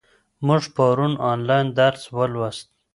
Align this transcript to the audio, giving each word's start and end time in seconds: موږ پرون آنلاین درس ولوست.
موږ 0.47 0.63
پرون 0.75 1.13
آنلاین 1.31 1.67
درس 1.79 2.03
ولوست. 2.15 2.67